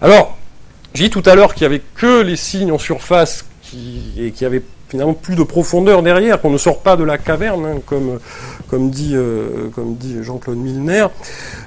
[0.00, 0.36] Alors,
[0.94, 3.44] j'ai dit tout à l'heure qu'il n'y avait que les signes en surface
[4.18, 7.16] et qu'il y avait finalement plus de profondeur derrière, qu'on ne sort pas de la
[7.16, 11.06] caverne, hein, comme, dit, euh, dit Jean-Claude Milner.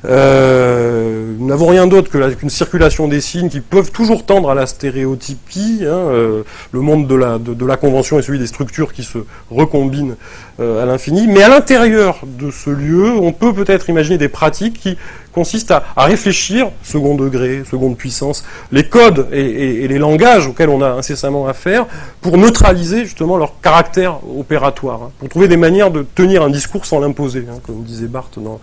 [0.06, 5.80] Euh, n'avons rien d'autre qu'une circulation des signes qui peuvent toujours tendre à la stéréotypie.
[5.84, 10.16] Hein, euh, le monde de la, convention est celui des structures qui se recombinent
[10.60, 11.28] à l'infini.
[11.28, 14.98] Mais à l'intérieur de ce lieu, on peut peut-être imaginer des pratiques qui
[15.36, 20.92] consiste à, réfléchir, second degré, seconde puissance, les codes et, les langages auxquels on a
[20.92, 21.86] incessamment affaire,
[22.22, 26.86] pour neutraliser justement leur caractère opératoire, hein, pour trouver des manières de tenir un discours
[26.86, 28.62] sans l'imposer, hein, comme disait Barthes dans,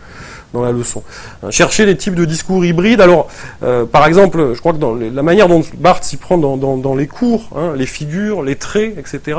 [0.53, 1.03] dans la leçon.
[1.43, 3.01] Hein, chercher les types de discours hybrides.
[3.01, 3.29] Alors,
[3.63, 7.07] euh, par exemple, je crois que dans la manière dont Barthes s'y prend dans, les
[7.07, 9.39] cours, hein, les figures, les traits, etc.,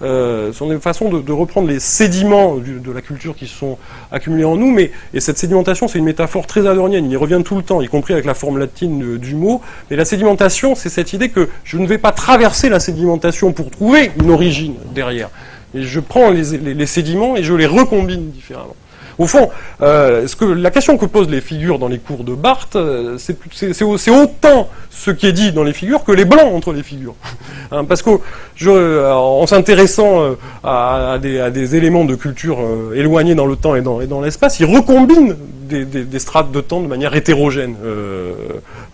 [0.00, 3.78] euh, sont des façons de, reprendre les sédiments de la culture qui sont
[4.12, 4.70] accumulés en nous.
[4.70, 7.06] Mais et cette sédimentation, c'est une métaphore très adornienne.
[7.06, 9.60] Il y revient tout le temps, y compris avec la forme latine du mot.
[9.90, 13.70] Mais la sédimentation, c'est cette idée que je ne vais pas traverser la sédimentation pour
[13.70, 15.30] trouver une origine derrière.
[15.74, 18.74] Je prends les sédiments et je les recombine différemment.
[19.18, 19.50] Au fond,
[19.82, 24.68] euh, la question que posent les figures dans les cours de Barthes, euh, c'est autant
[24.90, 27.14] ce qui est dit dans les figures que les blancs entre les figures.
[27.70, 28.12] Hein, parce que
[28.56, 28.70] je,
[29.12, 32.60] en s'intéressant euh, à, des, éléments de culture
[32.94, 35.36] éloignés dans le temps et dans, et dans l'espace, ils recombinent
[35.68, 37.76] des, strates de temps de manière hétérogène,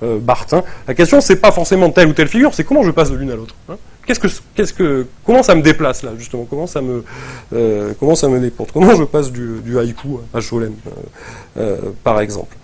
[0.02, 0.54] Barthes.
[0.54, 0.64] Hein.
[0.88, 3.30] La question, c'est pas forcément telle ou telle figure, c'est comment je passe de l'une
[3.30, 3.54] à l'autre.
[3.70, 6.46] Hein qu'est-ce que, qu'est-ce que, comment ça me déplace là justement?
[6.48, 7.04] Comment ça me,
[7.52, 10.90] euh, comment ça me déporte Comment je passe du, du haïku à Cholem, euh,
[11.58, 12.56] euh, par exemple?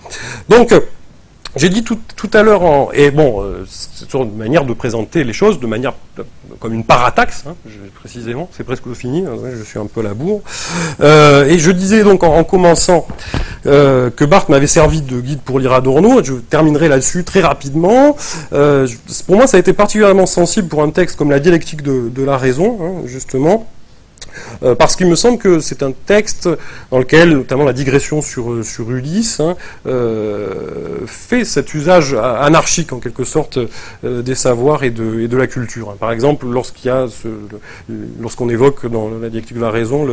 [0.48, 0.72] Donc,
[1.56, 5.32] j'ai dit tout, tout, à l'heure, et bon, euh, c'est une manière de présenter les
[5.32, 5.94] choses, de manière
[6.60, 7.54] comme une parataxe, hein,
[7.98, 10.42] précisément, c'est presque fini, hein, je suis un peu à la bourre.
[11.00, 13.06] Euh, et je disais donc en, commençant
[13.66, 18.16] euh, que Barthes m'avait servi de guide pour lire Adorno, je terminerai là-dessus très rapidement.
[18.50, 22.36] pour moi, ça a été particulièrement sensible pour un texte comme la dialectique de, la
[22.36, 23.66] raison, hein, justement.
[24.62, 26.48] Euh, parce qu'il me semble que c'est un texte
[26.90, 32.98] dans lequel, notamment la digression sur, euh, Ulysse, hein, euh, fait cet usage anarchique en
[32.98, 33.58] quelque sorte
[34.02, 35.94] des savoirs et de, la culture.
[35.94, 37.08] Par exemple, lorsqu'on
[38.48, 40.06] évoque dans la dialectique de la raison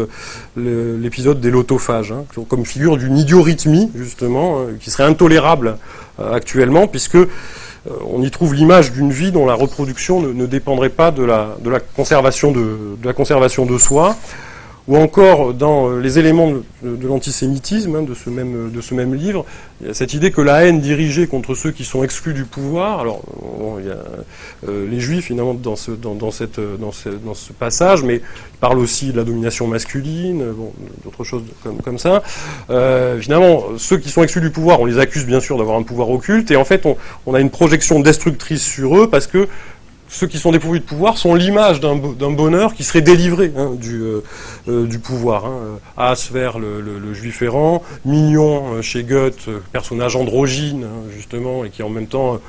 [0.56, 5.78] l'épisode des lotophages, hein, comme figure d'une idiorythmie justement, qui serait intolérable
[6.20, 7.18] actuellement, puisque
[8.06, 11.56] on y trouve l'image d'une vie dont la reproduction ne, dépendrait pas de la,
[11.96, 14.16] conservation de, la conservation de soi,
[14.88, 19.14] ou encore dans euh, les éléments de, l'antisémitisme hein, de, ce même, de ce même
[19.14, 19.46] livre,
[19.82, 22.46] il y a cette idée que la haine dirigée contre ceux qui sont exclus du
[22.46, 23.22] pouvoir, alors
[23.80, 23.98] il y a
[24.68, 25.92] euh, les juifs finalement dans ce,
[27.60, 30.72] passage, mais il parle aussi de la domination masculine, bon,
[31.04, 31.44] d'autres choses
[31.84, 32.24] comme, ça.
[32.70, 35.84] Euh, finalement, ceux qui sont exclus du pouvoir, on les accuse bien sûr d'avoir un
[35.84, 36.88] pouvoir occulte, et en fait
[37.26, 39.48] on a une projection destructrice sur eux parce que
[40.10, 44.02] ceux qui sont dépourvus de pouvoir sont l'image d'un bonheur qui serait délivré hein, du,
[44.02, 44.24] euh,
[44.68, 45.46] euh, du, pouvoir.
[45.46, 45.80] Hein.
[45.98, 51.84] Asver, le, le, juif errant, Mignon euh, chez Goethe, personnage androgyne, hein, justement, et qui
[51.84, 52.40] en même temps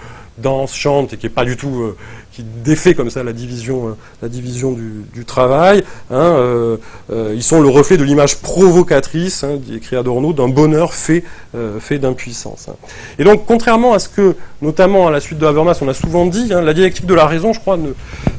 [0.40, 1.94] danse, chante, et qui est pas du tout
[2.38, 5.82] qui défait comme ça la division, euh, la division du, travail.
[6.08, 6.76] Hein, euh,
[7.10, 11.24] euh, ils sont le reflet de l'image provocatrice, hein, écrit Adorno, d'un bonheur fait,
[11.80, 12.68] fait d'impuissance.
[12.68, 12.76] Hein.
[13.18, 16.26] Et donc, contrairement à ce que, notamment à la suite de Habermas, on a souvent
[16.26, 17.90] dit, la dialectique de la raison, je crois, ne,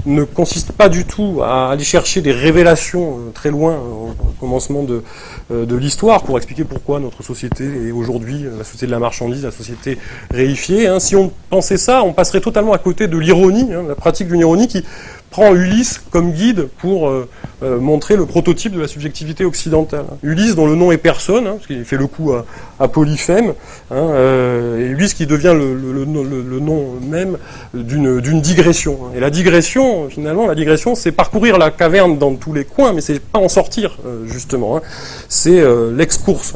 [0.06, 5.04] ne consiste pas du tout à aller chercher des révélations très loin au commencement de,
[5.52, 9.52] de l'histoire pour expliquer pourquoi notre société est aujourd'hui la société de la marchandise, la
[9.52, 9.98] société
[10.32, 10.90] réifiée.
[11.00, 14.68] Si on pensait ça, on passerait totalement à côté de l'ironie la pratique d'une ironie
[14.68, 14.84] qui
[15.30, 17.28] prend Ulysse comme guide pour euh,
[17.64, 20.06] euh, montrer le prototype de la subjectivité occidentale.
[20.24, 22.34] Ulysse, dont le nom est personne, hein, parce qu'il fait le coup
[22.80, 23.54] à, Polyphème,
[23.92, 27.38] hein, euh, et Ulysse qui devient le, nom même
[27.74, 29.00] d'une digression.
[29.04, 29.12] Hein.
[29.16, 33.02] Et la digression, finalement, la digression, c'est parcourir la caverne dans tous les coins, mais
[33.02, 34.82] c'est pas en sortir, justement.
[35.28, 35.62] C'est
[35.96, 36.54] l'excourse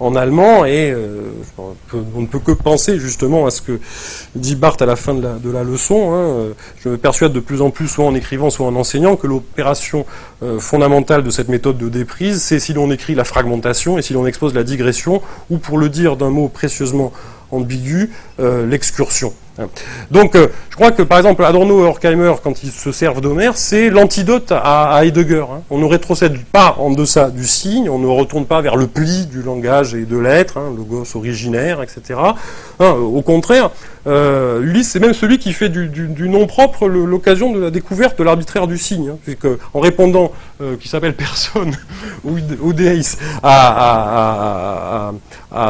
[0.00, 1.22] en allemand, et euh,
[1.58, 3.80] on ne peut que penser justement à ce que
[4.34, 6.14] dit Barthes à la fin de la, leçon.
[6.14, 6.54] Hein.
[6.78, 10.06] Je me persuade de plus en plus, soit en écrivant, soit en enseignant, que l'opération
[10.42, 14.12] euh, fondamentale de cette méthode de déprise, c'est si l'on écrit la fragmentation et si
[14.12, 17.12] l'on expose la digression, ou pour le dire d'un mot précieusement
[17.50, 18.10] ambigu,
[18.40, 19.32] euh, l'excursion.
[20.10, 23.56] Donc, euh, je crois que par exemple Adorno et Horkheimer, quand ils se servent d'Homère,
[23.56, 25.44] c'est l'antidote à, Heidegger.
[25.50, 25.62] Hein.
[25.70, 29.26] On ne rétrocède pas en deçà du signe, on ne retourne pas vers le pli
[29.26, 32.20] du langage et de l'être, hein, le gosse originaire, etc.
[32.80, 33.70] Hein, au contraire,
[34.06, 38.24] euh, Ulysse, c'est même celui qui fait du, nom propre l'occasion de la découverte de
[38.24, 39.10] l'arbitraire du signe.
[39.10, 41.76] Hein, en répondant, euh, qui s'appelle personne,
[42.24, 45.12] ou, Deis, à, à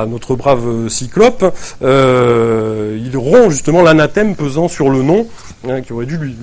[0.08, 5.26] notre brave Cyclope, il rompt justement l'anathème pesant sur le nom,
[5.68, 6.36] hein, qui aurait dû lui,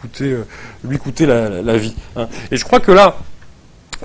[0.00, 0.36] coûter,
[0.84, 1.94] lui coûter la, vie.
[2.16, 2.28] Hein.
[2.50, 3.16] Et je crois que là,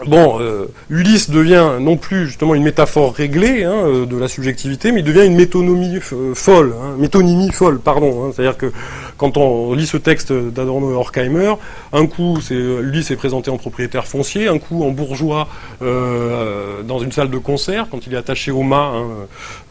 [0.04, 4.92] Bon, euh, Ulysse devient non plus justement une métaphore réglée hein, euh, de la subjectivité,
[4.92, 8.26] mais il devient une métonymie euh, folle, hein, métonymie folle, pardon.
[8.26, 8.32] Hein.
[8.34, 8.74] C'est-à-dire que
[9.18, 11.54] quand on lit ce texte d'Adorno et Horkheimer,
[11.94, 15.48] un coup, c'est Ulysse est présenté en propriétaire foncier, un coup en bourgeois
[15.80, 18.92] dans une salle de concert, quand il est attaché au mât,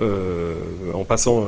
[0.00, 1.44] en passant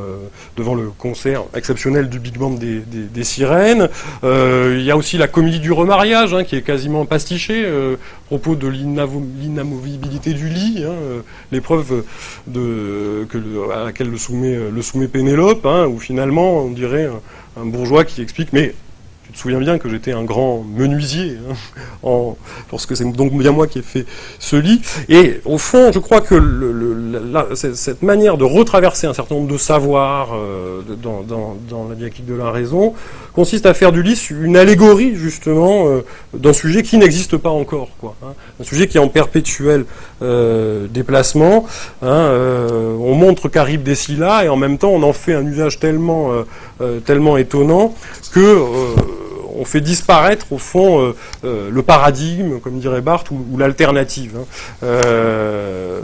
[0.58, 3.88] devant le concert exceptionnel du Big Band des, des sirènes.
[4.22, 7.66] il y a aussi la comédie du remariage, qui est quasiment pastichée,
[8.26, 11.20] propos de de l'inamovibilité du lit, hein, euh,
[11.52, 12.04] l'épreuve
[13.72, 17.08] à laquelle le soumet, soumet Pénélope, hein, où finalement on dirait
[17.56, 18.74] un bourgeois qui explique mais
[19.36, 21.54] te souviens bien que j'étais un grand menuisier, hein,
[22.02, 22.36] en,
[22.70, 24.06] lorsque c'est donc bien moi qui ai fait
[24.38, 24.80] ce lit.
[25.08, 26.36] Et au fond, je crois que
[27.54, 32.50] cette manière de retraverser un certain nombre de savoirs euh, dans, la dialectique de la
[32.50, 32.94] raison
[33.34, 37.90] consiste à faire du lit une allégorie justement euh, d'un sujet qui n'existe pas encore,
[38.00, 38.32] quoi, hein.
[38.60, 39.84] un sujet qui est en perpétuel
[40.22, 41.66] euh, déplacement.
[42.02, 42.30] Hein,
[42.98, 46.30] on montre qu'arrive des là et en même temps on en fait un usage tellement,
[47.04, 47.94] tellement étonnant
[48.32, 48.62] que
[49.58, 54.36] on fait disparaître au fond euh, euh, le paradigme, comme dirait Barthes, ou, l'alternative.
[54.38, 54.44] Hein.
[54.82, 56.00] Euh,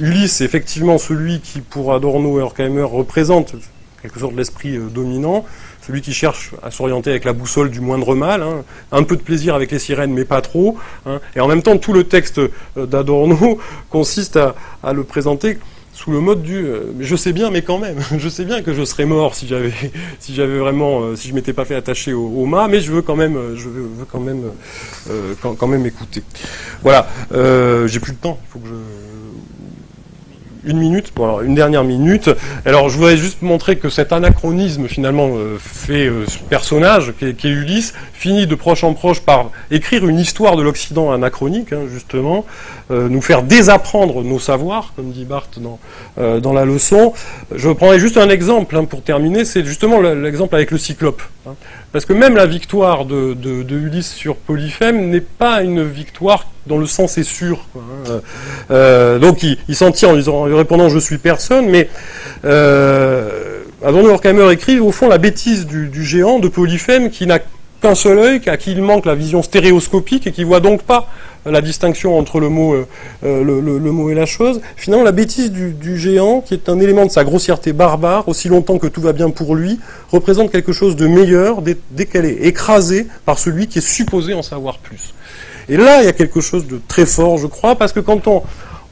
[0.00, 3.54] Ulysse est effectivement celui qui, pour Adorno et Horkheimer, représente
[4.02, 5.44] quelque sorte l'esprit dominant,
[5.86, 8.64] celui qui cherche à s'orienter avec la boussole du moindre mal, hein.
[8.90, 10.76] un peu de plaisir avec les sirènes, mais pas trop.
[11.06, 11.20] Hein.
[11.36, 12.40] et en même temps, tout le texte
[12.76, 14.38] d'Adorno consiste
[14.82, 15.58] à le présenter
[15.92, 18.72] sous le mode du euh, je sais bien mais quand même je sais bien que
[18.72, 19.72] je serais mort si j'avais
[20.18, 23.02] si j'avais vraiment euh, si je m'étais pas fait attacher au, mât mais je veux
[23.02, 24.44] quand même je veux, quand même
[25.10, 26.22] euh, quand, même écouter
[26.82, 27.08] voilà
[27.86, 28.74] j'ai plus de temps il faut que je
[30.64, 32.30] une minute, bon une dernière minute.
[32.64, 37.26] Alors je voudrais juste montrer que cet anachronisme finalement euh, fait euh, ce personnage qui
[37.26, 41.82] est, Ulysse finit de proche en proche par écrire une histoire de l'Occident anachronique, hein,
[41.92, 42.44] justement,
[42.90, 45.78] euh, nous faire désapprendre nos savoirs, comme dit Barthes dans,
[46.16, 47.12] dans la leçon.
[47.54, 51.22] Je prendrai juste un exemple hein, pour terminer, c'est justement l'exemple avec le cyclope.
[51.46, 51.54] Hein.
[51.92, 53.36] Parce que même la victoire de,
[53.70, 57.64] Ulysse sur Polyphème n'est pas une victoire dans le sens est sûr.
[57.76, 58.20] Hein.
[58.70, 61.88] Euh, donc il, s'en tire en, répondant je suis personne, mais
[62.44, 67.40] euh, Adorno Horkheimer écrit au fond la bêtise du, géant de Polyphème qui n'a
[67.80, 71.08] qu'un seul œil, à qui il manque la vision stéréoscopique et qui voit donc pas
[71.44, 72.84] la distinction entre le mot, euh,
[73.44, 74.60] le, mot et la chose.
[74.76, 78.78] Finalement, la bêtise du, géant, qui est un élément de sa grossièreté barbare, aussi longtemps
[78.78, 79.80] que tout va bien pour lui,
[80.12, 84.42] représente quelque chose de meilleur dès, qu'elle est écrasée par celui qui est supposé en
[84.42, 85.12] savoir plus.
[85.68, 88.26] Et là, il y a quelque chose de très fort, je crois, parce que quand
[88.26, 88.42] on,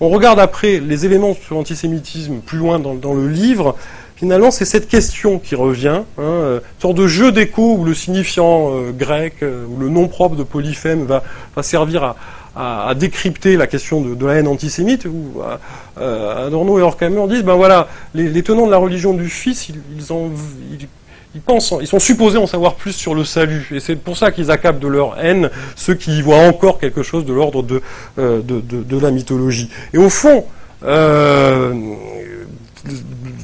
[0.00, 3.76] regarde après les éléments sur l'antisémitisme plus loin dans le livre,
[4.20, 8.70] finalement, c'est cette question qui revient, hein, euh, sorte de jeu d'écho où le signifiant
[8.70, 11.22] euh, grec euh, ou le nom propre de Polyphème va,
[11.62, 12.16] servir
[12.54, 15.40] à, décrypter la question de, la haine antisémite, où
[15.96, 20.88] Adorno et Horkheimer disent, ben voilà, les, tenants de la religion du Fils, ils, ils,
[21.38, 24.50] pensent, ils sont supposés en savoir plus sur le salut, et c'est pour ça qu'ils
[24.50, 27.80] accablent de leur haine ceux qui y voient encore quelque chose de l'ordre de,
[28.16, 29.70] de, la mythologie.
[29.92, 30.44] Et au fond,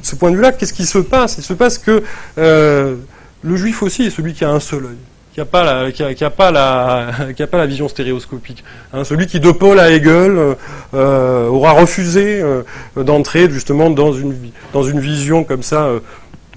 [0.07, 1.37] ce point de vue-là, qu'est-ce qui se passe?
[1.37, 2.03] Il se passe que
[2.37, 2.95] euh,
[3.41, 4.97] le juif aussi est celui qui a un seul œil,
[5.33, 6.51] qui n'a pas, la, qui a, pas,
[7.51, 8.63] pas la vision stéréoscopique.
[8.93, 10.55] Hein, celui qui, de Paul à Hegel,
[10.93, 12.63] euh, aura refusé euh,
[12.95, 14.35] d'entrer justement dans une,
[14.73, 15.89] dans une vision comme ça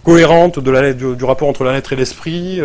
[0.04, 2.60] cohérente du, rapport entre la lettre et l'esprit,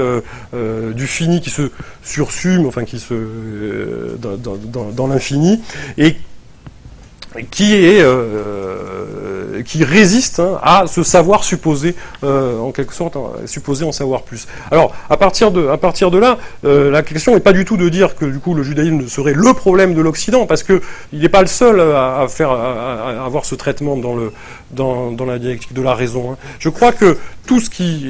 [0.53, 1.71] du fini qui se
[2.03, 5.61] sursume, enfin qui se dans, dans, l'infini,
[5.97, 6.15] et
[7.51, 8.94] qui est euh,
[9.65, 14.21] qui résiste hein, à ce savoir supposé euh, en quelque sorte hein, supposé en savoir
[14.21, 14.47] plus.
[14.71, 17.77] Alors à partir de à partir de là, euh, la question n'est pas du tout
[17.77, 20.81] de dire que du coup le judaïsme serait le problème de l'Occident parce que
[21.11, 24.31] il n'est pas le seul à, faire à, avoir ce traitement dans le
[24.71, 26.31] dans, dans la dialectique de la raison.
[26.31, 26.37] Hein.
[26.59, 28.05] Je crois que tout ce qui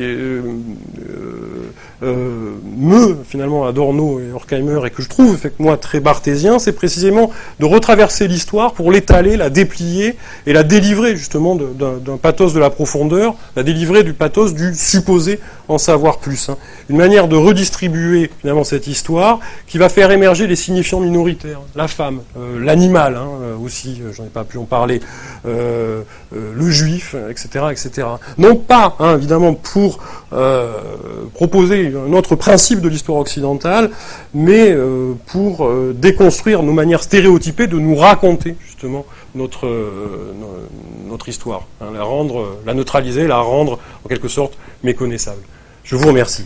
[2.01, 7.65] meut finalement Adorno et Horkheimer et que je trouve moi très barthésien, c'est précisément de
[7.65, 10.15] retraverser l'histoire pour l'état la déplier
[10.45, 15.39] et la délivrer justement d'un pathos de la profondeur, la délivrer du pathos du supposé
[15.67, 16.49] en savoir plus.
[16.49, 16.57] Hein.
[16.89, 21.87] Une manière de redistribuer finalement cette histoire qui va faire émerger les signifiants minoritaires, la
[21.87, 25.01] femme, euh, l'animal hein, euh, aussi, euh, j'en ai pas pu en parler,
[25.45, 28.07] le juif, etc., etc.
[28.37, 29.99] Non pas hein, évidemment pour
[31.33, 33.91] proposer un autre principe de l'histoire occidentale,
[34.33, 34.75] mais
[35.27, 39.05] pour déconstruire nos manières stéréotypées de nous raconter justement
[39.35, 39.69] notre,
[41.07, 45.41] notre histoire, la rendre, la neutraliser, la rendre en quelque sorte méconnaissable.
[45.85, 46.45] Je vous remercie.